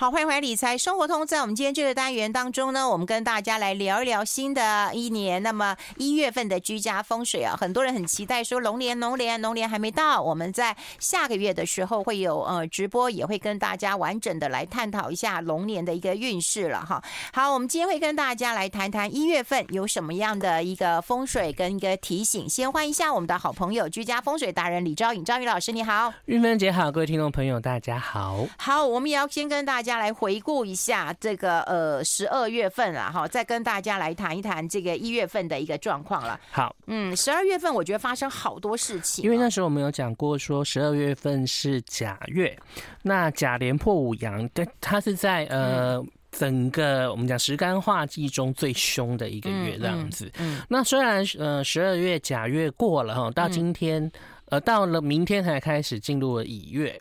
[0.00, 1.26] 好，欢迎回来理财生活通。
[1.26, 5.42] 在我们今天这个单元当中呢，我们跟大家来聊一聊新的一年。
[5.42, 17.02] 那么一月份的居家风水啊，很多人很期待说龙年，龙年，龙年还没到，我们在下个月的时候会有呃直播，也会跟大家完整的来探讨一下龙年的一个运势了哈。
[17.32, 22.48] 好，我们今天会跟大家来谈谈一月份有什么样的一个风水跟一个提醒。
[22.48, 28.46] 先欢迎一下我们的好朋友居家风水达人李昭颖，昭颖老师你好，玉芬姐好，各位听众朋友大家好。
[28.58, 29.87] 好，我们也要先跟大家。
[29.88, 36.38] 大家来回顾一下这个呃十二月份了哈，再跟大家来谈一谈这个一月份的一个状况了。
[36.50, 42.54] 好，嗯，十二月份我觉得发生好多事情，因为那时候我们有讲过说十二月份是甲月，
[43.00, 50.30] 那甲连破五阳，对，它是在呃整个我们讲十干化忌中最凶的一个月这样子。
[50.38, 54.12] 嗯，那虽然呃十二月甲月过了哈，到今天
[54.50, 57.00] 呃到了明天才开始进入了乙月。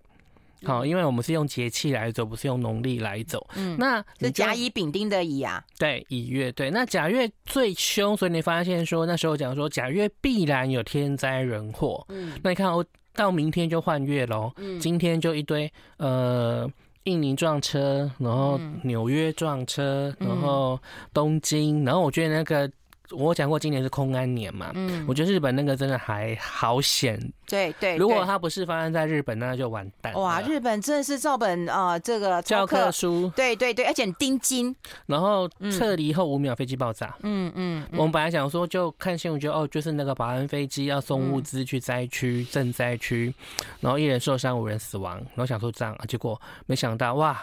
[0.66, 3.46] 好，因为我们是用节气来走，不是用农历来走。
[3.56, 5.64] 嗯，那是甲乙丙丁的乙啊。
[5.78, 6.70] 对，乙月对。
[6.72, 12.06] 那甲月最凶，所以你发现说那时候讲说甲月必然有天灾人祸。
[12.10, 14.52] 嗯，那你看我到明天就换月喽。
[14.58, 16.70] 嗯，今天就一堆呃
[17.04, 20.80] 印尼撞车，然后纽约撞车，然后
[21.14, 22.70] 东京，然后我觉得那个。
[23.12, 30.14] 我讲过今年是空安年嘛，嗯，我觉得日本那个真的还好险，对对，如果它不是发生在日本，那就完蛋。
[30.14, 43.34] 哇，日本真的是照本啊、呃，这个教科书，对对对，而且钉金，然后撤离后五秒飞机爆炸，嗯嗯，我们本来想说就看新闻，就哦，就是那个保安飞机要送物资去灾区、赈灾区，
[43.80, 47.42] 然后一人受伤，五人死亡，然后想说这样，结果没想到哇。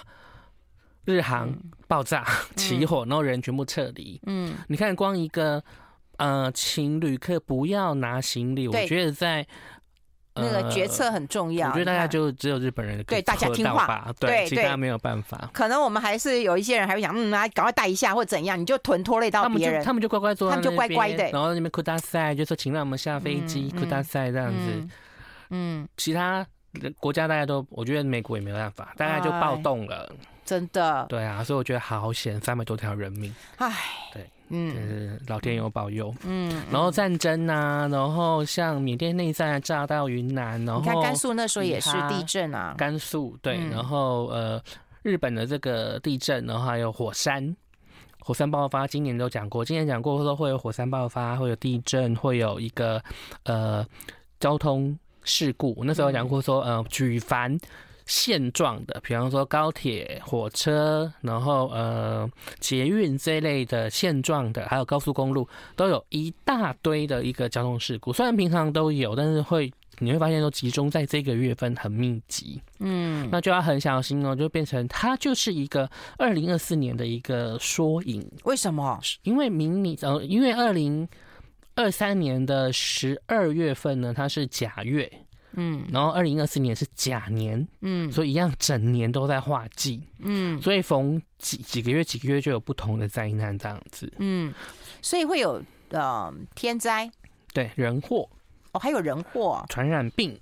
[1.04, 1.52] 日航
[1.86, 2.24] 爆炸
[2.56, 4.20] 起火，然后人全部撤离。
[4.26, 5.62] 嗯，你看，光一个
[6.16, 9.46] 呃，请旅客不要拿行李，我觉得在
[10.36, 11.68] 那个决策很重要。
[11.68, 15.50] 我觉得大家就只有日本人对大家听话，对其他没有办法。
[15.52, 21.24] 可能我们还是有一些人还会想，嗯，来赶快带一下或怎样，你就囤拖累到别人，他们就乖乖坐，他们就乖乖的。
[21.30, 24.88] 然后那边哭大赛，就说请让我们下飞机，哭大赛这样子。
[25.50, 26.44] 嗯，其他
[26.98, 30.12] 国家大家都，我觉得美国也没有办法，大家就暴动了。
[30.44, 33.74] 真的，对啊，所以我觉得好险，三百多条人命，唉，
[34.12, 44.62] 对，嗯，就是老天有保佑，嗯，然后战争呐、啊，然后像缅甸内战炸到云南，然后你看甘肃那时候也是地震啊，甘肃对，然后呃，
[45.02, 47.56] 日本的这个地震，然后还有火山，
[48.20, 53.02] 火山爆发，今年都讲过，今年讲过说会有火山爆发，会有地震，会有一个
[53.44, 53.86] 呃
[54.38, 57.58] 交通事故，那时候讲过说呃举凡。
[58.06, 62.28] 现状的，比方说高铁、火车，然后呃
[62.60, 68.12] 捷运这一类的现状的，还有高速公路，都有一大堆的一个交通事故。
[68.12, 72.60] 虽然平常都有，但是会你会发现都集中在这个月份很密集。
[72.80, 75.88] 嗯，那就要很小心哦，就变成它就是一个
[76.18, 78.26] 二零二四年的一个缩影。
[78.44, 79.00] 为什么？
[79.22, 81.08] 因为明年呃，因为二零
[81.74, 85.10] 二三年的十二月份呢，它是甲月。
[85.56, 94.52] 嗯，然后二零二四年是甲年，嗯，所以一样整年都在化忌，嗯，所以逢几几个月几个月就有不同的灾难这样子，嗯，
[95.02, 97.10] 所以会有呃天灾，
[97.52, 98.28] 对，人祸，
[98.72, 100.38] 哦，还有人祸，传染病。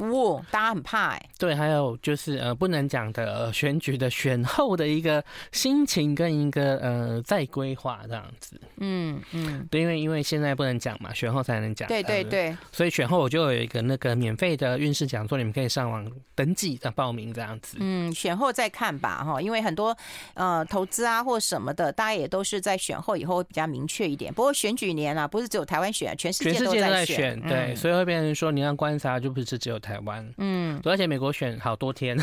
[0.00, 1.30] 哦，大家很怕哎、欸。
[1.38, 5.22] 对，还有就是呃，不能讲的、呃、选举的选后的一个
[5.52, 8.60] 心情跟一个呃再规划这样子。
[8.78, 11.88] 嗯嗯，对，因为因为现在不能讲嘛，选后才能讲。
[11.88, 12.58] 对对对、呃。
[12.72, 17.76] 所以选后我就有一个那个免费的运势讲座，你们可以上网登记的报名这样子。
[17.80, 19.96] 嗯，选后再看吧哈，因为很多
[20.34, 24.32] 呃投资啊或什么的，大家也都是在选后以后会比较明确一点。
[24.32, 27.40] 不过选举年啊，不是只有台湾选，全世界都在选。
[27.42, 29.89] 对，嗯、所以会变成说你要观察，就不是只有台。
[29.90, 32.16] 台湾，嗯，而且美国选好多天，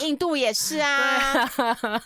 [0.00, 1.46] 印度也是啊，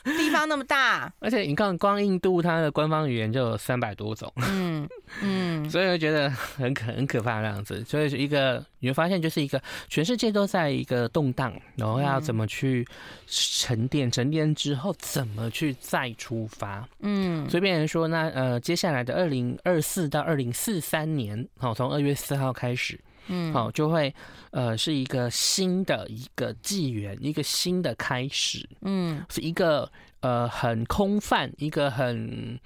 [0.04, 4.88] 地方那么大，而且你看，光印度它的官方语言就有三百多种，嗯
[5.20, 7.84] 嗯， 所以我觉得很可很可怕那样子。
[7.84, 12.86] 所以一个你会发现，就是一个全世界都在一个动荡，然后要怎么去
[13.26, 22.98] 沉淀，沉淀之后怎么去再出发，嗯，所以变成说，那呃，接下来的二零二四到二零四三年，好，从二月四号开始。
[23.28, 24.14] 嗯，好，就会
[24.50, 28.68] 呃是一个新的一个纪元，一个新的开始。
[28.82, 29.90] 嗯，是一个
[30.20, 32.58] 呃很空泛，一个很，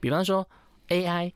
[0.00, 0.46] 比方说
[0.88, 1.32] AI，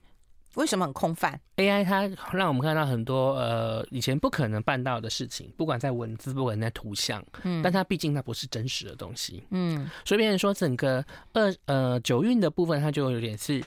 [0.54, 13.62] 为什么很空泛？AI 它让我们看到很多呃以前不可能办到的事情，不管在文字，不管在图像，嗯，但它毕竟它不是真实的东西，嗯，所以变成说整个二呃九运的部分，它就有点是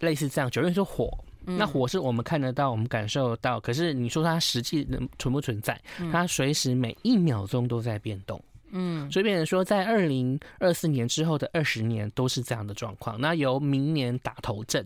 [0.00, 1.10] 类似这样，九运是火。
[1.46, 5.80] 那火是我们看得到，我们感受得到，可是你说它实际能存不存在？
[6.10, 8.42] 它随时每一秒钟都在变动。
[8.72, 13.18] 嗯，所以变成说，在二零二四年之后的二十年都是这样的状况。
[13.18, 14.84] 那由明年打头阵，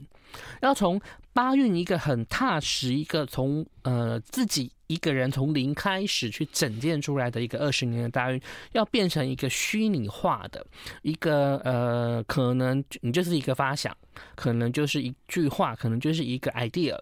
[0.60, 1.00] 要从
[1.32, 8.40] 八运一个很踏实，一个从呃自己一个人从零开始去整建出来的一个二十年的大运，
[8.72, 10.64] 要变成一个虚拟化的
[11.02, 13.96] 一个呃，可能你就是一个发想，
[14.34, 16.98] 可能就是一句话，可能就是一个 idea。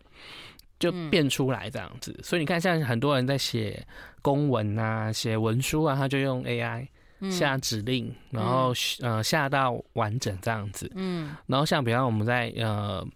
[0.81, 3.85] 就变出来这样子，嗯、所以你看，像很多人在写
[4.23, 6.87] 公文啊、写文书啊，他就用 AI
[7.31, 10.91] 下指令，嗯、然后呃下到完整这样子。
[10.95, 13.07] 嗯，然后像比方我们在呃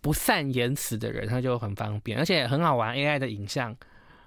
[0.00, 2.96] 不善言辞的人，他就很方便，而且很好玩。
[2.96, 3.76] AI 的影像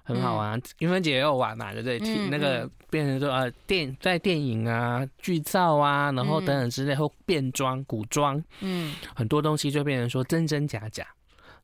[0.04, 2.00] 很好玩，韵芬、嗯、姐也有玩嘛，对不对？
[2.00, 11.08] 嗯、那个变成说呃电在电影啊、剧照啊，然后等等之类，或变装、古装，嗯，很多东西就变成说真真假假。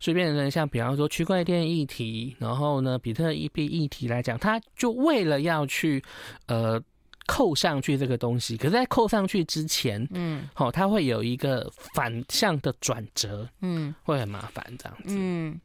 [0.02, 6.02] 所以变成像比方说区块链议题，然后呢，比特币议题来讲，他就为了要去
[6.48, 6.82] 呃
[7.30, 15.62] 扣上去这个东西，可是，在扣上去之前，嗯，好，它会有一个反向的转折，嗯，会很麻烦这样子，嗯。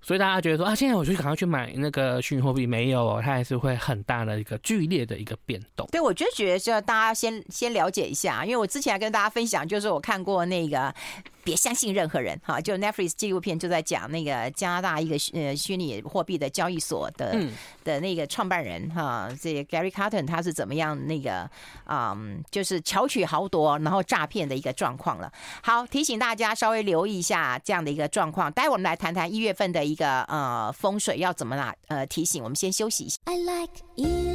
[0.00, 5.86] 所以大家觉得说啊，现在我就赶快去买那个虚拟货币，没有，它还是会很大的一个剧烈的一个变动。
[5.90, 10.94] 对，我就觉得就要大家先先了解一下，因为我之前还跟大家分享，就是我看过那个。
[11.44, 12.60] 别相信任何人，哈！
[12.60, 17.52] 就 Netflix 纪录片就在讲那个加拿大一个呃虚拟货币的交易所的、嗯、
[17.84, 21.48] 的那个创办人，哈，这 Gary Carton 他是怎么样那个
[21.86, 25.32] 嗯，就是巧取豪夺，然后诈骗的一个状况了。
[25.62, 28.50] 好，提醒大家稍微留意一下这样的一个状况。
[28.52, 31.74] 待会我们来谈谈一月份的一个呃风水要怎么啦？
[31.88, 33.18] 呃，提醒我们先休息一下。
[33.24, 34.31] I like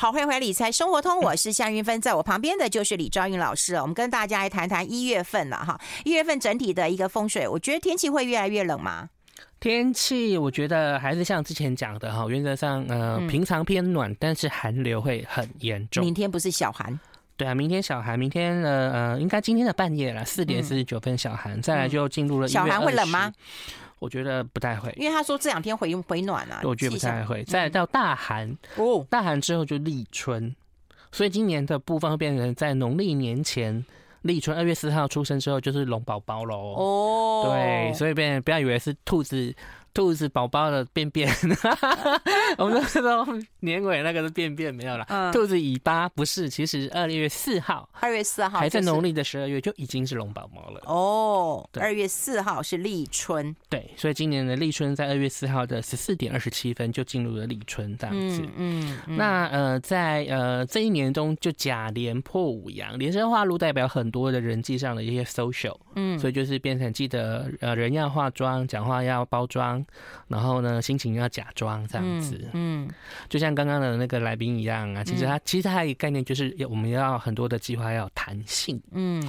[0.00, 3.74] 好，欢迎回来理财生活通，我是夏云芬，在我旁边的就是李昭云老师。
[3.74, 9.10] 我们跟大家来谈谈一月份了哈，一月份整体的一个风水，我觉得天气会越来越冷吗？
[9.58, 16.04] 天气我觉得还是像之前讲的哈，原则上呃平常偏暖，但是寒流会很严重。
[16.04, 16.96] 明天不是小寒？
[17.36, 22.46] 对啊，明天小寒，明天呃呃应该今天的半夜了，四点四十九分小寒，再来就进入了。
[22.46, 23.32] 小寒会冷吗？
[23.98, 26.60] 我觉得不太会，因为他说这两天回回暖啊。
[26.62, 27.42] 我觉得不太会。
[27.44, 30.54] 再到大寒哦，大寒之后就立春，
[31.12, 33.84] 所以今年的部分会变成在农历年前
[34.22, 36.74] 立春，二月四号出生之后就是龙宝宝喽。
[36.74, 39.54] 哦，对，所以变不要以为是兔子。
[39.94, 41.28] 兔子宝宝的便便，
[42.56, 43.26] 我们都知道
[43.60, 45.04] 年尾那个是便便没有了。
[45.08, 50.80] 嗯，兔子尾巴不是，其实二月四号，二月四号还在农历的十二月就已经是龙宝宝了。
[50.84, 58.42] 哦，二月四号是立春，对，所以今年的立春在二月四号的十四点二十七分就进入了立春这样子。
[58.56, 69.77] 嗯，嗯，那呃，在呃这一年中就甲连破五阳，连生化禄代表很多的人际上的一些 social，嗯，所以就是变成记得呃人要化妆，讲话要包装。
[70.26, 72.90] 然后呢，心情要假装这样子，嗯，嗯，
[73.28, 75.04] 就像刚刚的那个来宾一样啊。
[75.04, 79.22] 其实他、嗯、其实他一个概念就是要我们要很多的计划要有弹性，嗯，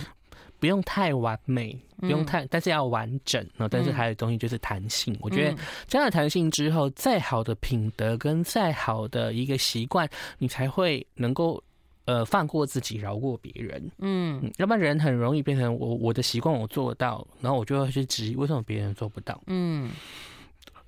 [0.60, 3.46] 不用太完美，不用太，嗯、但是要完整。
[3.70, 5.14] 但是还有东西就是弹性。
[5.16, 5.58] 嗯、我觉得
[5.88, 11.62] 这样的弹性之后，再好的品德跟再好的一个习惯，你才会能够。
[12.06, 19.92] 呃，放过自己，饶过别人，嗯，要不然人很容易变成我我的习惯我做得到，然后我就会去质疑为什么别人做不到，嗯，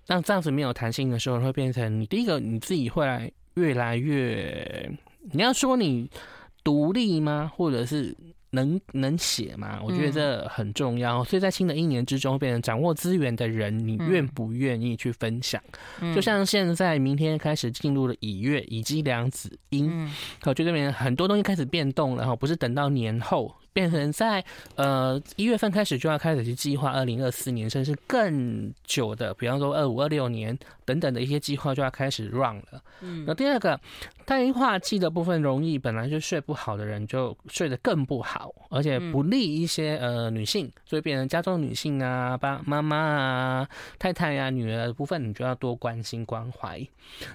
[0.07, 4.91] 那这样子没有弹性的时候，会变成你第一个你自己会来越来越，
[5.31, 6.09] 你要说你
[6.63, 7.51] 独立吗？
[7.55, 8.15] 或者是？
[8.53, 9.79] 能能写吗？
[9.81, 15.63] 我觉得这很重要，所以在新的一年之中，变成掌握资源的人，你愿不愿意去分享？
[16.13, 19.89] 就像现在，明天开始进入了乙月，乙机梁子阴，
[20.43, 23.55] 我觉得这边很多东西开始变动了哈，不是等到年后。
[23.73, 24.43] 变成在
[24.75, 32.81] 呃一月份开始就要开始去计划二零二四年，甚至更久的，比方说二五二六年等等的一些计划就要开始 run 了。
[33.01, 33.79] 嗯，那第二个
[34.25, 46.85] 太阴化忌的部分，容易本来就睡不好的人就睡得更不好，而且不利一些呃女性，所以变成家中女性啊、爸妈妈啊、太太呀、啊、女儿的部分，你就要多关心关怀。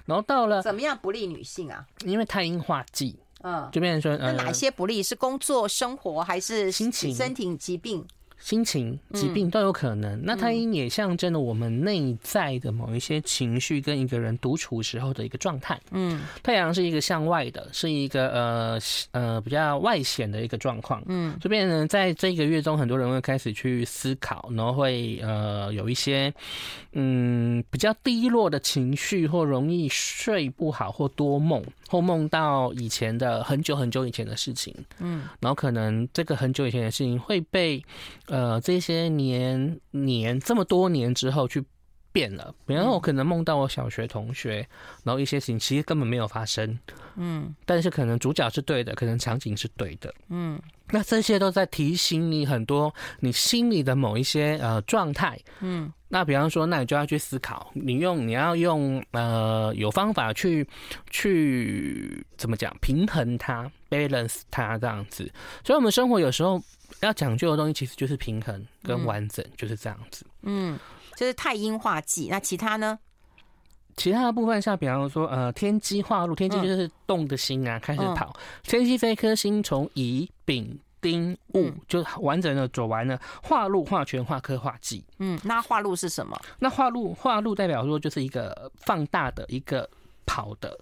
[0.05, 1.85] 然后到了怎么样不利女性啊？
[2.05, 3.15] 因为太阴化忌。
[3.49, 5.01] 嗯，就变成说，呃，那哪些不利？
[5.01, 8.05] 是工作、生活，还是心情、身体疾病？
[8.39, 10.15] 心情、疾病都有可能。
[10.17, 15.79] 嗯、那太阴也象征了我们内在的某一些情绪，跟一个人独处时候的一个状态。
[15.91, 18.79] 嗯，太阳是一个向外的，是一个呃
[19.11, 21.01] 呃比较外显的一个状况。
[21.07, 26.33] 嗯，所以变成在这个月中，很多人会开始去思考，然后会呃有一些
[26.93, 34.73] 嗯比较低落的情绪，或容易睡不好，或多梦，或梦到以前的很久很久以前的事情。
[34.99, 37.83] 嗯，然后可能这个很久以前的事情会被。
[38.27, 41.63] 呃，这些年年这么多年之后去
[42.11, 42.53] 变了。
[42.65, 44.67] 比方说，我可能梦到我小学同学，
[45.03, 46.77] 然后一些事情其实根本没有发生，
[47.15, 60.67] 嗯，但是可能主角是对的，可能场景是对的，嗯，那这些都在提醒你很多你心里的某一些呃状态，嗯，那比方说，那你就要去思考，你用你要用呃有方法去
[61.09, 65.31] 去怎么讲平衡它，balance 它这样子。
[65.63, 66.61] 所以，我们生活有时候
[67.01, 70.79] 要讲究的东西，其实就是平衡跟完整，就是这样子，嗯。
[71.15, 72.99] 就是太阴化忌，那其他呢？
[73.97, 78.31] 其他的部分像比方说，呃，天机化禄，天机就是动的心啊，嗯、开始跑。
[78.63, 83.19] 天机飞颗星从乙丙丁戊，嗯、就完整的走完了。
[83.41, 85.03] 化禄化权化科化忌。
[85.17, 86.39] 嗯，那化禄是什么？
[86.59, 89.89] 那化禄化禄代表说就是一个放大的一个
[90.25, 90.79] 跑的。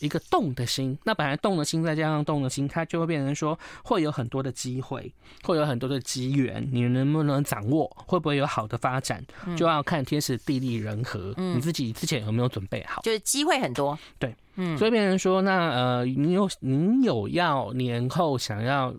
[0.00, 5.12] 一个动的心，那本来动的心再加上动的心，它就会变成说会有很多的机会，
[5.42, 9.24] 会有很多的机缘，你能不能掌握，会不会有好的发展，
[9.56, 13.02] 就要看天时地利人和，嗯、你自己之前有没有准备好。
[13.02, 18.94] 就是机会很多，对，嗯，所以变成说，那呃，你有你有要年后想要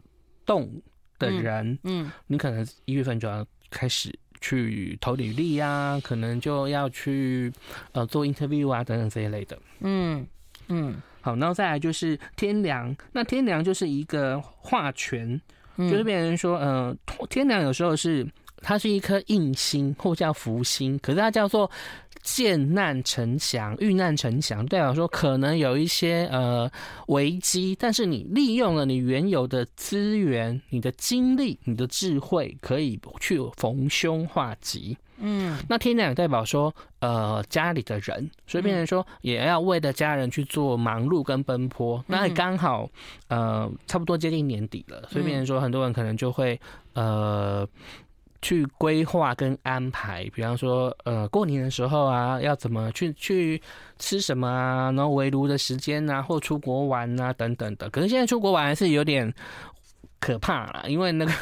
[0.45, 0.69] 动
[1.17, 2.11] 的人，嗯，嗯。
[2.27, 7.51] 你可能一月份就要开始去投履历啊，可能就要去
[7.91, 10.27] 呃做 interview 啊等等这一类的，嗯。
[10.69, 15.39] 嗯，好，然后再来就是天梁，那天梁就是一个化权，
[15.77, 16.95] 嗯、就是变成说，呃，
[17.29, 18.25] 天梁有时候是
[18.61, 21.69] 它是一颗印星或叫福星，可是它叫做
[22.21, 26.69] 见难成祥，遇难成祥，代表说可能有一些呃
[27.07, 34.97] 危机，但是你利用了你原有的资源、你的精力、你的智慧，可以去逢凶化吉。
[35.21, 42.01] 嗯，那天亮也代表说，呃，家里的人，所以变成说也要为了家人去做忙碌跟奔波。
[42.07, 42.89] 那刚好，
[43.27, 46.59] 呃，差不多接近年底了，所以变成说很多人可能就会
[46.93, 47.67] 呃
[48.41, 53.61] 去规划跟安排，比方说呃过年的时候啊，要怎么去去
[53.97, 57.89] 吃什么啊，然后围炉的时间啊，或出国玩啊等等的。
[57.89, 59.33] 可是现在出国玩还是有点
[60.21, 61.33] 可怕啦，因为那个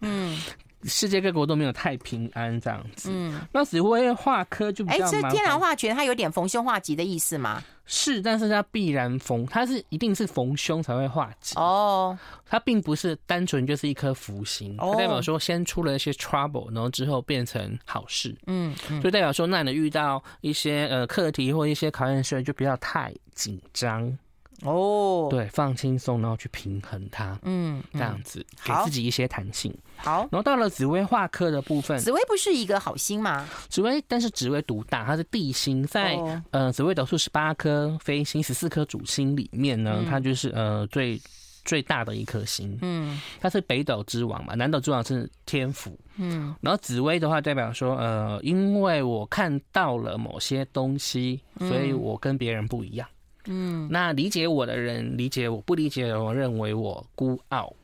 [0.00, 0.38] 嗯。
[0.84, 7.62] 世界各国都没有太平安这样子，嗯，那紫微化科就哎、欸，这天然化权，它有点逢凶化吉的意思吗？
[7.84, 11.54] 是，但是它必然逢，它是一定是逢凶才会化吉。
[11.56, 24.16] 哦，它并不是单纯就是一颗福星，它代表说先出了一些 trouble，然后之后变成好事，嗯，嗯，就代表说那你遇到一些呃课题或一些考验的时候就不要太紧张。
[24.64, 29.74] 哦，对，放轻松，然后去平衡它，嗯，这样子给自己一些弹性。
[29.96, 33.48] 好，然后到了紫薇化科的部分，紫薇不是一个好星吗？
[33.68, 41.20] 紫薇，但是紫薇独大，它是地星，在、哦、呃紫薇斗数十八颗飞星、十四颗主星里面呢，嗯、它就是呃最
[41.64, 42.76] 最大的一颗星。
[42.82, 45.96] 嗯，它是北斗之王嘛，南斗之王是天府。
[46.16, 53.08] 嗯，然后紫薇的话代表说，呃，因为我看到了某些东西，所以我跟别人不一样。
[53.46, 57.74] 嗯，那理解我的人理解我，不理解的我认为我孤傲，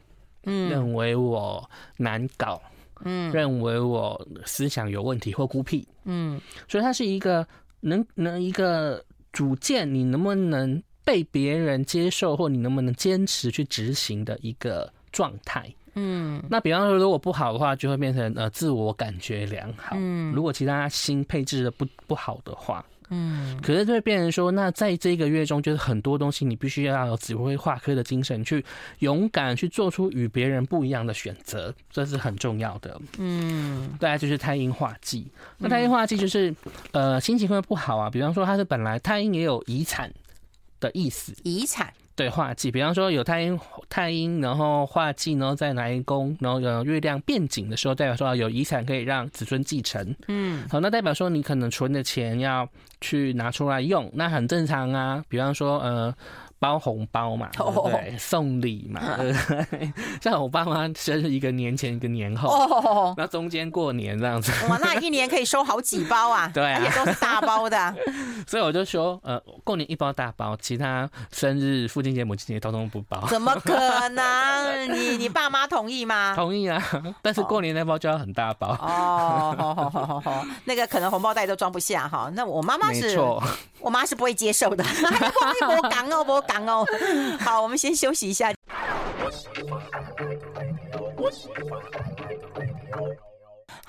[0.45, 2.61] 嗯，认为我难搞，
[3.05, 7.47] 嗯，认为我思想有问题或孤僻，嗯，所以它是一个
[7.81, 22.85] 能能一个主见，你能不能被别人接受，或你能不能坚持去执行的一个状态，嗯，那比方说如果不好的话，就会变成呃自我感觉良好，嗯，如果其他心配置的不不好的话。
[23.11, 28.65] 嗯，可是就会变成说，那在这一个月中，就是很多东西你必须要有指挥化科的精神，去
[28.99, 33.01] 勇敢去做出与别人不一样的选择，这是很重要的。
[33.19, 36.55] 嗯，再来就是太阴化忌，那太阴化忌就是
[36.93, 40.13] 呃心情会不好啊，比方说它是本来太阴也有遗产
[40.81, 41.93] 的意思，遗产。
[42.19, 43.57] 对，化忌，比方说有太阴，
[43.89, 50.17] 太阴，然后化忌，然后再来一宫，然后有月亮变紧的时候，代表说有遗产可以让子孙继承。
[50.27, 52.69] 嗯，好，那代表说你可能存的钱要
[53.01, 55.25] 去拿出来用，那很正常啊。
[55.29, 56.13] 比方说，呃。
[56.59, 58.17] 包红包嘛，对不对？
[58.19, 59.93] 送礼嘛，对不对？
[60.21, 67.95] 像我爸妈生日一个年前一个年后，那中间过年这样子，哇，那一年可以收好几包啊， 对啊，而且都是大包的。
[68.47, 73.25] 所以我就说，呃，过年一包大包，其他生日、父亲节、母亲节通通不包。
[73.29, 74.93] 怎么可能？
[74.93, 76.35] 你你爸妈同意吗？
[76.35, 76.83] 同意啊，
[77.23, 78.69] 但是过年那包就要很大包。
[78.81, 82.31] 哦，好好好好好，那个可能红包袋都装不下哈。
[82.35, 83.17] 那我妈妈是，
[83.81, 84.83] 我妈是不会接受的。
[84.85, 86.45] 我讲哦，我。
[86.49, 86.85] 讲哦，
[87.41, 88.53] 好，我们先休息一下。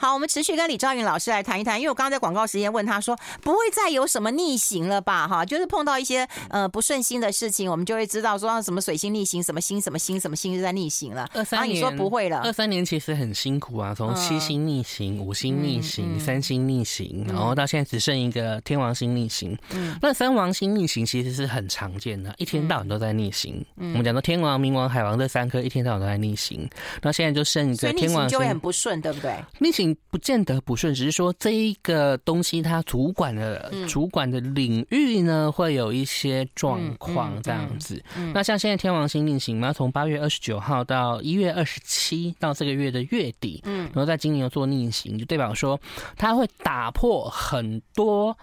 [0.01, 5.27] 好，我们持续跟李昭云老师来谈一谈，因为我刚刚在广告时间问他说，不会再有什么逆行了吧？
[5.27, 11.27] 哈，就是碰到一些呃不顺心的事情，我们就会知道说什么水星逆行，什么星什么星什么星是在逆行了。
[11.33, 19.57] 二三年你说不会了，二三年其实很辛苦啊，从七星逆行、嗯、五星逆行、嗯、三星逆行，然后到现在只剩一个天王星逆行。
[19.71, 23.61] 嗯，那三王星逆行其实是很常见的，一天到晚都在逆行。
[23.75, 26.69] 嗯，我们讲到天王、冥王、海王这三颗，一天到晚都在逆行。
[27.01, 29.35] 那现在就剩一个天王星，就会很不顺，对不对？
[29.57, 37.95] 逆行不见得不顺，只是说这一个东西它主管的、嗯、主管的领域呢，会有一些状况这样子。
[38.15, 45.79] 嗯嗯嗯、那像现在天王星逆行嘛，从八月二十九号到一月二十七，到这个月的月底，嗯，然后在金牛座逆行，就代表说
[46.17, 48.35] 它会打破很多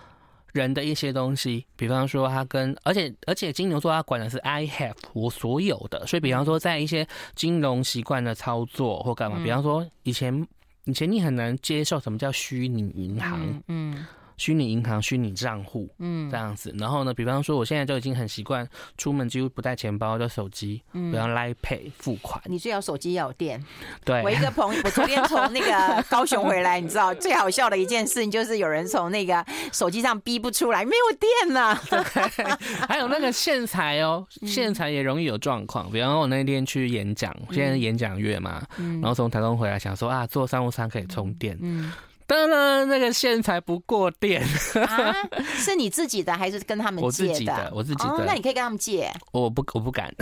[0.53, 10.47] 人的一些东西，比方说他跟，而且而且金牛座他管的是 I have 我所有的，所以比方说在一些金融习惯的操作或干嘛，比方说以前
[10.87, 14.07] 以前你很难接受什么叫虚拟银行，嗯。
[14.37, 16.75] 虚拟银行、虚拟账户，嗯，这样子。
[16.79, 22.41] 然后呢，比方说，我现在就已经很习惯出门几乎不带钱包，就手机，嗯，比方 Line Pay 付款。
[22.47, 23.65] 你最好手机要有电。
[24.05, 31.75] 对，我一个朋友，我昨天从那个高雄回来，你知道最好笑的一件事情就是有人从那个手机上逼不出来，没有电 了。
[32.89, 35.91] 还有那个线材哦，线材也容易有状况。
[35.91, 41.93] 比方说，我那天去演讲，现在是演讲月嘛，然后从台东回来，想说啊，坐商务舱可以充电，嗯。
[42.27, 44.43] 当然，那个线材不过电
[44.89, 45.15] 啊？
[45.57, 47.29] 是你自己的还是跟他们借的？
[47.29, 48.11] 我自己的，我自己的。
[48.11, 49.11] 哦，那你可以跟他们借。
[49.33, 50.13] 我不，我不敢。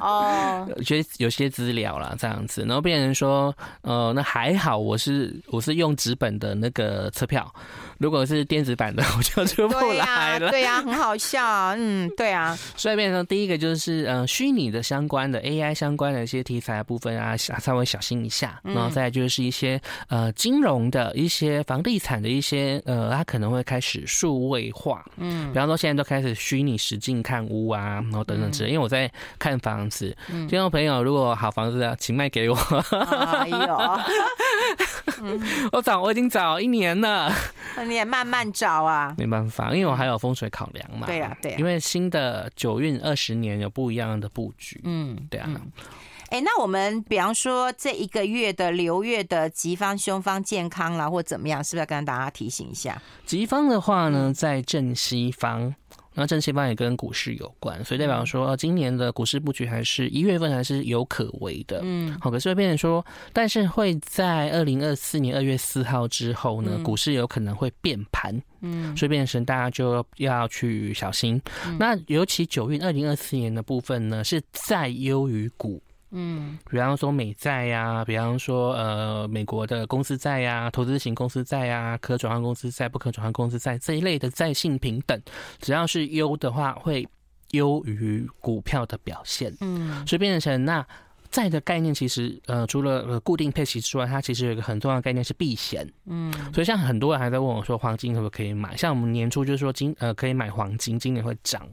[0.00, 7.52] 哦， 有些有些资料啦，这样子，然后变成说，呃，那还好，我是我是用纸本的那个车票。
[7.98, 10.50] 如果是电子版的， 我就出不来了。
[10.50, 11.74] 对呀、啊，很好笑。
[11.76, 12.56] 嗯，对啊。
[12.76, 18.60] 所以变成第一个就是呃虚拟的相关的 AI 相关的一些题材的部分啊，稍微小心一下。
[18.62, 25.04] 然后再来就是一些呃金融的一些房地产的一些呃，它可能会开始数位化。
[25.16, 28.70] 嗯，比方说现在都开始虚拟实境看屋啊，然后等等之类。
[28.70, 32.56] 因为我在看房子，听众朋友如果好房子啊，请卖给我。
[32.56, 33.98] 哎呦，
[35.72, 37.32] 我找我已经找一年了。
[37.86, 41.06] 你也慢慢找啊，没办法，因为我还有风水考量嘛。
[41.06, 41.54] 对呀，对。
[41.58, 44.80] 因为新的九运二十年有不一样的布局。
[44.84, 45.48] 嗯，对啊。
[46.28, 53.00] 哎，那我们比方说这一个月的流月的吉方、凶方、健康啦，或怎么样，是不是要跟大家提醒一下？
[53.24, 55.74] 吉方的话呢，在正西方。
[56.14, 61.78] 那正西方也跟股市有关，所以代表说，今年的股市布局还是一月份还是有可为的。
[61.84, 68.42] 嗯，好，可是会变成说，但是会在二零二四年二月四号之后呢，股市有可能会变盘。
[68.62, 71.40] 嗯，所以变成大家就要去小心。
[71.78, 75.80] 那尤其九运二零二四年的部分呢，是再优于股。
[76.10, 85.20] 嗯，比方说美债呀，比方说呃美国的公司债呀，投资型公司债呀，可转换公司债、不可转换公司债这一类的债性平等，
[85.60, 87.06] 只要是优的话，会
[87.50, 89.54] 优于股票的表现。
[89.60, 90.86] 嗯，所以变成那
[91.30, 95.86] 债的概念，其实呃除了呃固定配息之外，它其实有一个很重要的概念是避险。
[96.06, 98.74] 嗯，所以像很多人还在问我说，黄金可不可以买？
[98.76, 101.68] 像我们年初就是说金呃可以买黄金，今年会涨。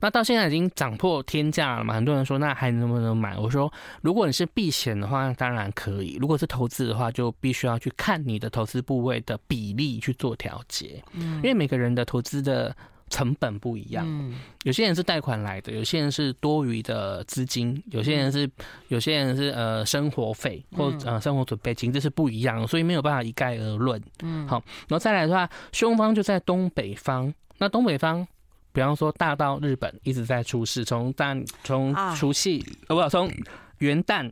[0.00, 1.94] 那到现在已经涨破天价了嘛？
[1.94, 3.36] 很多人说，那还能不能买？
[3.36, 11.02] 我说，如果你是避险的话，当然可以；如果是投资的话，就必须要去看你的投资部位的比例去做调节。
[11.12, 12.74] 嗯，因为每个人的投资的
[13.10, 14.06] 成本不一样。
[14.08, 18.50] 嗯，有些人是贷款来的，有些人是多余的资金，有些人是
[18.88, 24.02] 有些人是呃生活费或呃生活准备金，这是不一样，所以没有办法一概而论。
[24.22, 27.32] 嗯，好，然后再来的话，凶方就在东北方。
[27.58, 28.26] 那东北方。
[28.72, 33.30] 比方说，大到日本一直在出事，从大从除夕呃不，从
[33.78, 34.30] 元旦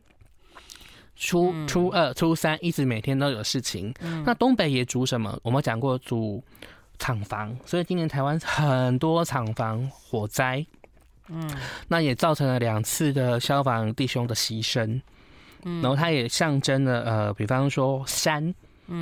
[1.15, 3.93] 初初二、初三一直每天都有事情。
[4.25, 5.37] 那东北也煮什么？
[5.43, 6.41] 我们讲过煮
[6.97, 10.65] 厂房，所以今年台湾很多厂房火灾，
[11.27, 11.49] 嗯，
[11.87, 15.01] 那也造成了两次的消防弟兄的牺牲，
[15.63, 18.53] 嗯然后它也象征了呃，比方说山。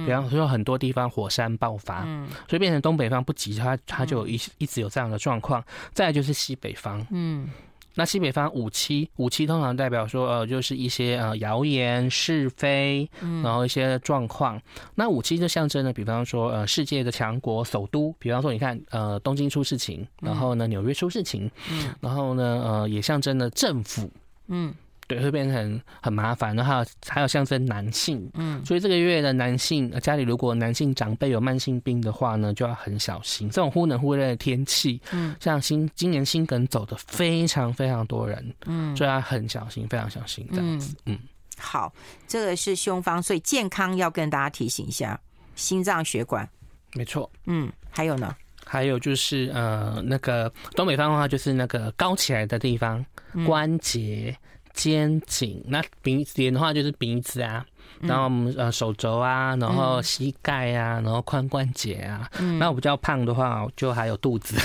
[0.05, 5.63] 比方说很多地方火山爆发，嗯，所以变成东北方不急，它它就有一一直有这样的状况。
[5.93, 7.49] 再来就是西北方，嗯，
[7.95, 13.09] 那西北方五七五七通常代表说呃就是一些呃谣言是非，
[13.43, 14.61] 然后一些状况。
[14.95, 24.11] 那五七就象征了，比方说呃世界的强国首都，比方说你看呃东京出事情，然后呢纽约出事情，嗯，然后呢呃也象征了政府，
[24.47, 24.73] 嗯。
[25.07, 33.49] 对，会变成很麻烦，然后还有象征男性，嗯，所以这个月的男性家里如果男性长辈有慢性病的话呢，就要很小心。
[33.49, 41.17] 这种忽冷忽热的天气，嗯，像心今年心梗走的非常非常多人，嗯，所以要很小心，非常小心这样子，嗯。
[41.59, 41.91] 好，
[42.27, 45.19] 这个是胸方，所以健康要跟大家提醒一下，
[45.55, 46.47] 心脏血管。
[46.93, 47.27] 没错。
[47.47, 48.35] 嗯，还有呢？
[48.63, 53.03] 还有就是呃，那个东北方的话，就是那个高起来的地方，
[53.45, 54.37] 关节、
[54.77, 55.61] 肩颈。
[55.67, 57.65] 那鼻脸的话，就是鼻子啊。
[57.99, 62.29] 然后我们呃手肘啊，然后膝盖啊，然后髋关节啊。
[62.39, 62.59] 嗯。
[62.59, 64.55] 那我比较胖的话，就还有肚子。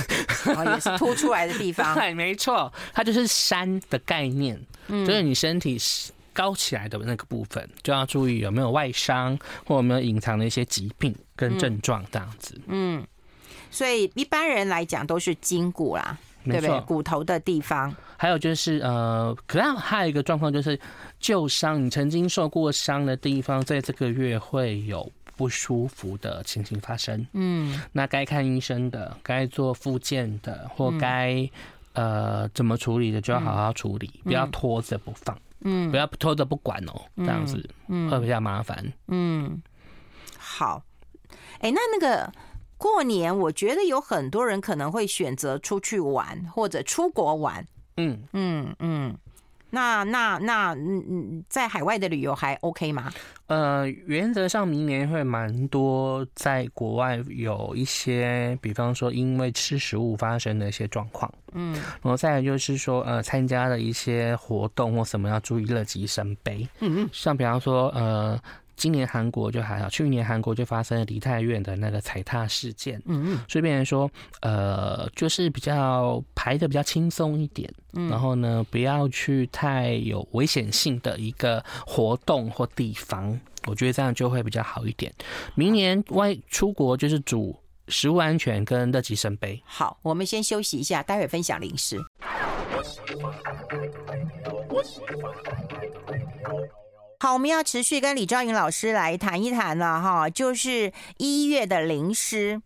[0.55, 1.95] 哦，也是 凸出来的地方。
[1.95, 4.61] 对，没错，它就是山的概念。
[4.89, 5.07] 嗯。
[5.07, 5.79] 就是你身体
[6.35, 12.61] 高起来的那个部分，就要注意有没有外伤，或有没有隐藏的一些疾病跟症状这样子。
[12.67, 13.03] 嗯。
[13.71, 16.81] 所以一般人来讲都是筋骨啦，对不对？
[16.83, 17.95] 骨头的地方。
[18.17, 20.79] 还有就是呃，可能还有一个状况就是
[21.19, 27.27] 旧伤，你曾经受过伤的地方，在这个月会有不舒服的情形发生。
[27.33, 31.49] 嗯，那该看医生的，该做复健的，或该
[31.95, 35.37] 呃怎么处理的，就要好好处理，不要拖着不放。
[35.65, 37.69] 嗯，不要拖着不管哦，这样子
[38.11, 38.93] 会比较麻烦。
[39.09, 39.61] 嗯，
[40.39, 40.83] 好。
[41.59, 42.33] 哎，那那个。
[42.83, 47.65] 过年，我觉得有很多人可能会选择出去玩或者出国玩。
[47.97, 49.17] 嗯嗯嗯，
[49.71, 53.13] 那那那嗯嗯，在海外的旅游还 OK 吗？
[53.47, 61.33] 呃，原则上明年会蛮多在国外有一些，比方说因为吃食物发生的一些状况。
[61.53, 66.67] 嗯，然后再来就是说，呃，参加的一些活动或什么要注意乐极生悲。
[66.81, 68.37] 嗯嗯，像比方说，呃。
[68.77, 73.01] 今年韩国就还好，去年韩国就发生了梨泰院的那个踩踏事件。
[73.07, 77.73] 嗯嗯，所以变成说，呃，就是比较排的比较轻松一点。
[77.93, 85.13] 嗯，然后呢，不要去太有危险性的一个活动或地方，我觉得这样就会比较好一点。
[85.55, 87.55] 明年外出国就是主
[87.89, 89.61] 食物安全跟乐极生悲。
[89.65, 91.99] 好，我们先休息一下，待会分享零食。
[97.23, 102.61] 好，我们要持续跟李昭颖老师来谈一谈了哈，就是一月的灵狮，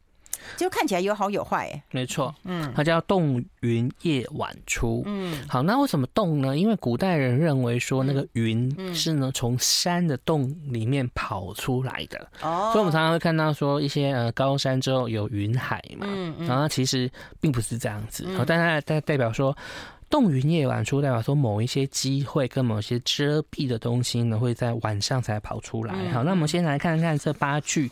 [0.57, 1.83] 就看起来有好有坏哎。
[1.91, 6.57] 没错，嗯，它叫动云夜晚出，嗯，好，那为什么动呢？
[6.57, 17.11] 因为古代人认为说那个云是呢从山的洞里面跑出来的，哦，所以我们常常会看到说一些呃高山之后有云海嘛，嗯嗯，然后其实
[17.43, 19.55] 并不是这样子，好，但它代代表说。
[20.09, 25.95] 动云夜晚出，代表说某一些机会跟某些遮蔽的东西呢，会在晚上才跑出来。
[26.13, 27.91] 好，那我们先来看看这八句。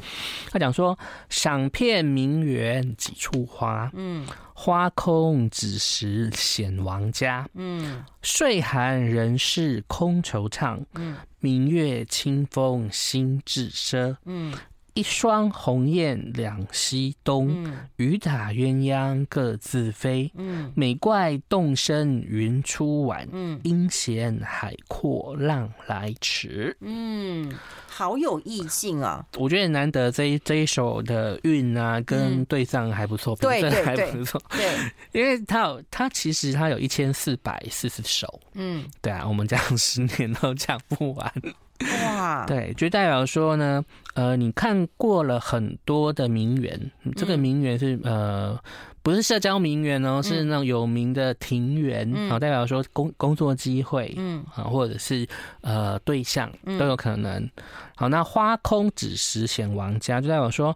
[0.51, 0.97] 他讲说：
[1.29, 14.55] 赏片名园几处花，嗯，花空只时显王家，嗯，岁寒人事空惆怅，嗯，明月清风心自奢，嗯。
[14.95, 20.31] 一双鸿雁两西东，雨打鸳鸯各自飞。
[20.37, 26.77] 嗯，美怪动身云出晚，嗯，阴险海阔浪来迟。
[26.81, 27.53] 嗯，
[27.89, 29.27] 好有意境啊！
[29.37, 34.41] 我觉得难得这一这一首的韵啊，跟对仗还不错，对对对，还不错。
[34.51, 34.79] 对，
[35.11, 38.41] 因为它有它其实它有一千四百四十首。
[38.53, 41.33] 嗯，对啊，我们讲十年都讲不完。
[41.81, 43.85] 哇，对，就代表说呢，
[44.15, 48.57] 呃，你看过了很多的名媛，这个名媛是呃，
[49.03, 55.27] 不是社交名媛哦，是那种有名的庭园，好，代表说工工作机会，嗯，啊，或者是
[55.63, 57.51] 呃对象都有可能。
[57.97, 60.75] 好，那花空子时显王家，就代表说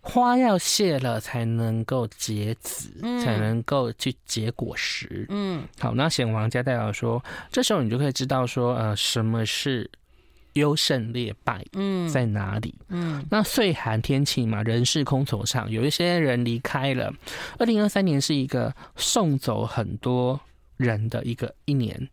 [0.00, 2.90] 花要谢了才能够结籽，
[3.22, 5.26] 才能够去结果实。
[5.28, 9.88] 嗯，好，那显王家代表说，这时候你就可以知道说，呃，什么是。
[10.54, 12.74] 优胜劣败，嗯，在哪里？
[12.88, 17.12] 嗯，那岁寒天气嘛，人事空惆怅，有一些人离开了。
[17.58, 20.38] 二零二三年是一个送走很多
[20.76, 22.08] 人的一个一年，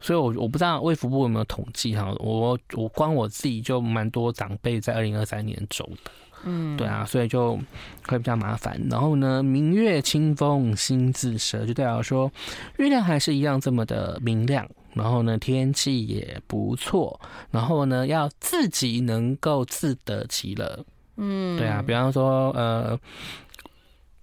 [0.00, 6.10] 所以我我不知道卫福部有没有统计哈，我我光我自己就蛮多长辈在二零二三年走的，
[6.44, 7.58] 嗯，对啊，所以就
[8.06, 8.80] 会比较麻烦。
[8.90, 12.30] 然后呢，明月清风心自舍，就代表说
[12.78, 14.68] 月亮还是一样这么的明亮。
[14.96, 17.20] 然后呢，天气也不错。
[17.52, 20.84] 然后呢，要自己能够自得其乐。
[21.16, 22.98] 嗯，对啊，比方说，呃。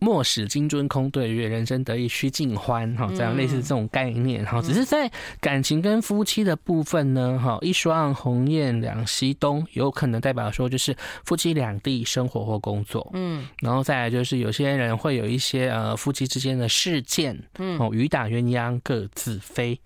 [0.03, 2.93] 莫使金樽空对月，人生得意须尽欢。
[2.97, 4.45] 哈，这样类似这种概念。
[4.45, 13.09] 哈，只是在感情跟夫妻的部分呢，哈，一双鸿雁两西东，有可能代表说就是夫妻两地生活或工作。
[13.13, 17.41] 嗯，然后再来就是有些人会有一些呃夫妻之间的事件。
[17.59, 19.79] 嗯，哦，雨打鸳鸯各自飞，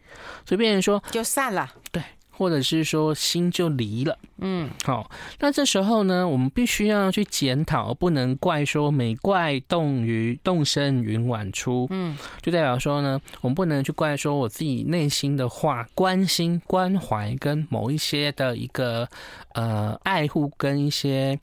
[0.47, 1.71] 所以变成说就散了。
[1.91, 2.01] 对，
[2.38, 4.17] 或者是说心就离了。
[4.39, 19.10] 嗯，好，那这时候呢，我们必须要去检讨，不能怪说每怪动于动身云晚出，嗯，就代表说呢，我们不能去怪说我自己内心的话，关心、关怀跟某一些的一个
[19.56, 21.39] 呃爱护跟一些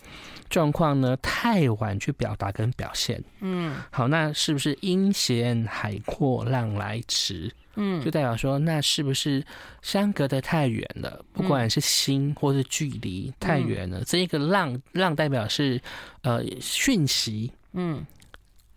[0.48, 7.52] 状况呢，太晚去表达跟表现，嗯，好，那是不是阴险海阔浪来迟？
[7.76, 9.44] 嗯，就代表说，那是不是
[9.82, 11.24] 相隔的太远了？
[11.32, 15.80] 不管是心或是距离太远了，嗯、这一个浪浪代表是
[16.22, 18.06] 呃讯息，嗯，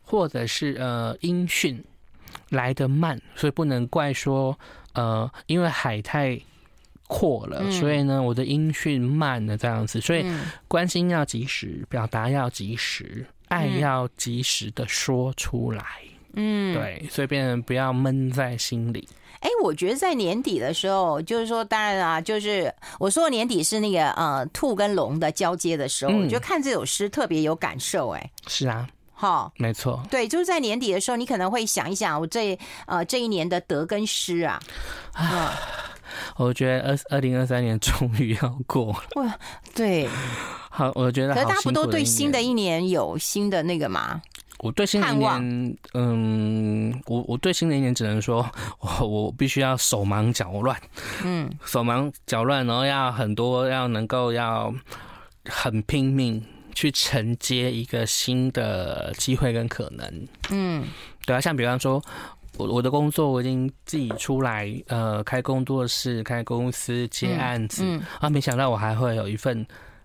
[0.01, 1.83] 或者是呃音讯
[2.49, 4.57] 来得慢，所以不能怪说
[4.93, 6.39] 呃因为海太
[7.07, 10.01] 阔了，嗯、所以呢我的音讯慢了这样子。
[10.01, 10.25] 所以
[10.67, 15.83] 关心要及时，表达要及时，爱要及时的说出来。
[16.03, 19.07] 嗯，对，所以变成不要闷在心里。
[19.39, 28.09] 哎、欸，我觉得在年底的时候，就是说，当然啊，就是我说年底是那个呃兔跟龙的交接的时候，我觉得看这首诗特别有感受。
[28.09, 34.59] 哎，是啊，好，没错，对，就是在年底的时候，你可能会想一想，我这呃这一年的得跟失啊。
[35.13, 35.53] 啊，
[36.37, 39.03] 我觉得二二零二三年终于要过了。
[39.21, 39.37] 哇，
[39.75, 40.09] 对，
[40.71, 44.19] 好，我觉得，可是大家不都对新的一年有新的那个吗？
[44.59, 50.79] 我对新的一年，嗯，我我对新的一年只能说，我我必须要手忙脚乱，
[51.23, 54.73] 嗯， 手忙脚乱，然后要很多，要能够要
[55.45, 56.43] 很拼命
[56.73, 60.83] 去承接一个新的机会跟可能，嗯，
[61.25, 62.01] 对啊，像比方说，
[62.57, 69.63] 我我的工作我已经自己出来，呃，开工作室、开公司、接案子，嗯，啊，没想到我还会有一份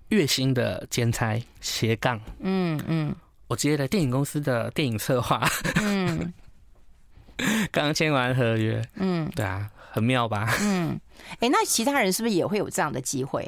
[0.08, 3.14] 月薪的兼差斜杠，嗯嗯。
[3.52, 6.32] 我接了电影公司的电影策划，嗯，
[7.70, 10.56] 刚签完合约，嗯，对啊，很妙吧？
[10.62, 10.98] 嗯，
[11.32, 13.46] 哎、欸，那其他人是不是也会有这样的机会？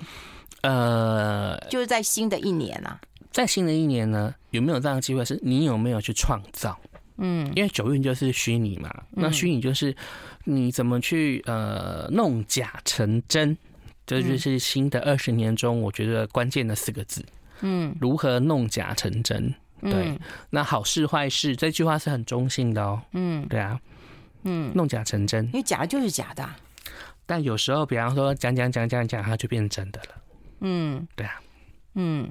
[0.61, 3.01] 呃，就是在新的一年啊，
[3.33, 5.25] 在新的一年呢，有没有这样的机会？
[5.25, 6.79] 是你有没有去创造？
[7.17, 9.97] 嗯，因为九运就是虚拟嘛，那虚拟就是
[10.45, 13.57] 你怎么去呃弄假成真，
[14.05, 17.25] 这就，就是新的二十年中，我觉得关键的四个字，
[17.63, 19.51] 嗯，如何弄假成真。
[19.91, 20.19] 对，
[20.51, 23.01] 那好事坏事这句话是很中性的哦。
[23.13, 23.81] 嗯，对啊，
[24.45, 26.49] 嗯，弄假成真，因为假的就是假的。
[27.27, 30.09] 但有时候，比方说讲讲讲讲讲，它就变成真的了。
[30.61, 31.41] 嗯，对啊，
[31.95, 32.31] 嗯，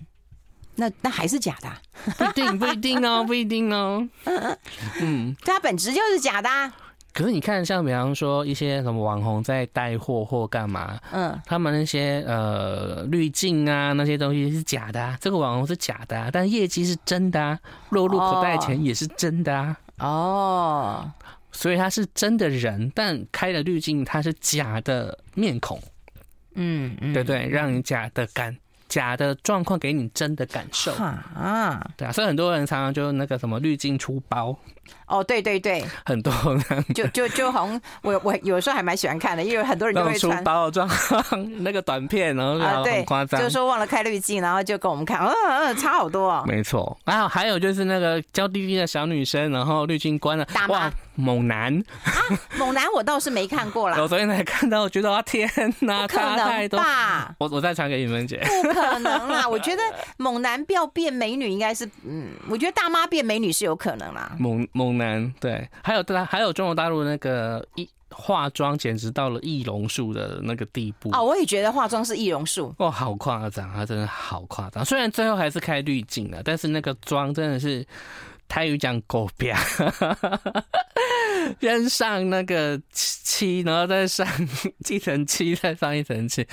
[0.76, 1.72] 那那还是假的？
[2.18, 4.08] 不一定，不一定哦，不一定哦。
[5.02, 6.74] 嗯，它本质就是假的。
[7.14, 21.12] 可是你看，像比方说一些什么网红在带货或干嘛，嗯，他们那些呃滤镜啊那些东西是假的啊，这个网红是假的啊，但业绩是真的啊，落入口袋钱也是真的啊，哦，
[21.52, 25.80] 所以他是真的人，但开了滤镜他是假的面孔，
[26.56, 28.58] 嗯，嗯，对对，让你假的感。
[28.90, 30.94] 假的状况给你真的感受。
[30.94, 34.56] 啊，对啊，所以很多人常常就那个什么滤镜出包
[35.08, 36.34] 哦，对对对，很多
[36.96, 40.90] 就就就好像我我有时候还蛮喜欢看的，因为很多人就会出包装
[41.60, 51.78] 那个短片，然后啊对，夸张，就是说忘了开滤镜，然后就跟我们看，嗯嗯，差好多哦，没错，然后还有就是那个娇滴滴的小女生，然后滤镜关了，大妈猛男。
[52.06, 52.12] 啊，
[52.58, 55.48] 猛男我倒是没看过啦，我昨天才看到，我觉得啊天
[55.82, 58.42] 哪，可能吧，我我再传给你们姐。
[58.64, 59.82] 不可能啦， 我觉得
[60.18, 64.32] 猛男要变美女应该是，嗯，我觉得大妈变美女是有可能啦。
[64.40, 74.84] 猛猛男对，还有大还有中国大陆那个一化妆简直到了易容术的那个地步哦，我也觉得化妆是易容术哦，好夸张他，真的好夸张。
[74.86, 77.84] 虽然最后还是开滤镜了，但是那个妆真的是
[78.48, 79.56] 台语讲狗变。
[81.60, 84.26] 先上那个漆，然后再上
[84.90, 86.48] 一层漆，再上一层漆，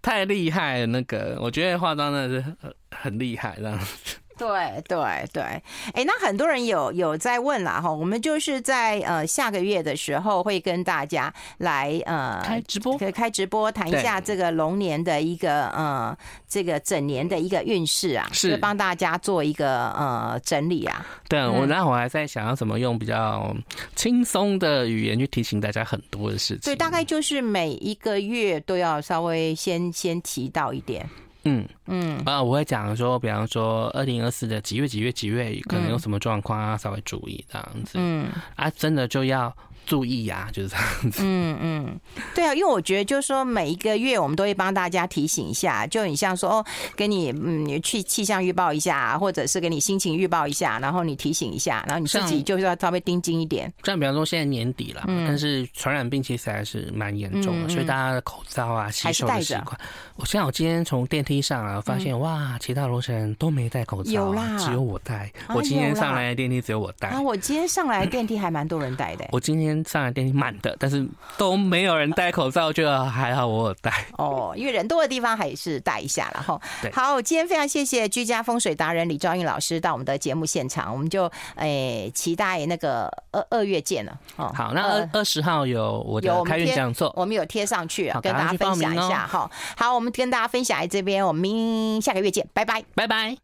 [0.00, 0.86] 太厉害了。
[0.86, 4.16] 那个我觉得化妆真的是很很厉害，这样子。
[4.38, 4.98] 对对
[5.32, 16.16] 对，哎，那很多人有有在问啦哈，我们就是在呃下个月的时候会跟大家来呃开直播，可以开直播谈一下这个龙年的一个呃
[16.48, 21.04] 这个整年的一个运势啊，是帮大家做一个呃整理啊。
[21.28, 23.54] 对，我然后我还在想要怎么用比较
[23.96, 26.60] 轻松的语言去提醒大家很多的事情。
[26.62, 31.08] 对，大概就是每一个月都要稍微先先提到一点。
[31.48, 37.92] 嗯嗯啊，我会讲说，比方说二零二四的几月几月几月可能有什么状况啊，稍微注意这样子。
[37.94, 39.54] 嗯啊，真的就要
[39.86, 41.22] 注意呀、啊，就是这样子。
[41.24, 42.00] 嗯嗯，
[42.34, 53.72] 对啊，因为我觉得就是说每一个月我们都会帮大家提醒一下，就你像说哦，给你嗯你去气象预报一下，或者是给你心情预报一下，然后你提醒一下，然后你自己就是要稍微盯紧一点。
[53.84, 59.78] 像比方说现在年底了，嗯、但是传染病其实还是蛮严重的，嗯嗯、所以大家的口罩啊、洗手的习惯。
[60.16, 65.30] 我像我今天从电梯上啊，发现、嗯、哇，其他楼层都没戴口罩，有啦，只有我戴。
[65.48, 67.08] 我今天上来的电梯只有我戴。
[67.08, 69.24] 啊，我今天上来的电梯还蛮多人戴的。
[69.32, 74.06] 我今天上来电梯满的，但是都没有人戴口罩，就还好我有戴。
[74.16, 76.90] 哦，因为人多的地方还是戴一下，然后对。
[76.92, 81.24] 好，今天非常谢谢居家风水达人李昭运老师到我们的节目现场，我们就
[81.56, 84.18] 诶、欸、期待那个二二月见了。
[84.36, 89.26] 哦，好，那二二十号有我的开运讲座，我们有贴上去，跟大家分享一下。
[89.26, 93.36] 哈，好，我们跟大家分享在这边，我们下个月见，拜拜，拜拜。